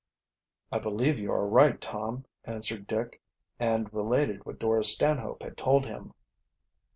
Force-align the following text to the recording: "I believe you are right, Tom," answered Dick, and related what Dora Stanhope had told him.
"I 0.71 0.79
believe 0.79 1.19
you 1.19 1.31
are 1.31 1.45
right, 1.47 1.79
Tom," 1.79 2.25
answered 2.43 2.87
Dick, 2.87 3.21
and 3.59 3.93
related 3.93 4.47
what 4.47 4.57
Dora 4.57 4.83
Stanhope 4.83 5.43
had 5.43 5.55
told 5.55 5.85
him. 5.85 6.15